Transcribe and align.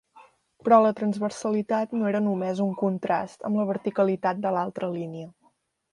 Però 0.67 0.79
la 0.85 0.93
transversalitat 0.99 1.93
no 2.01 2.09
era 2.13 2.21
només 2.29 2.63
un 2.67 2.73
contrast 2.81 3.47
amb 3.51 3.61
la 3.61 3.67
verticalitat 3.75 4.45
de 4.47 4.55
l'altra 4.57 4.91
línia. 4.99 5.29